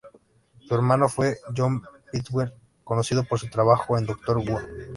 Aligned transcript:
Su 0.61 0.73
hermano 0.73 1.07
fue 1.07 1.37
Jon 1.55 1.83
Pertwee, 2.11 2.51
conocido 2.83 3.23
por 3.23 3.37
su 3.37 3.49
trabajo 3.51 3.99
en 3.99 4.07
"Doctor 4.07 4.37
Who". 4.39 4.57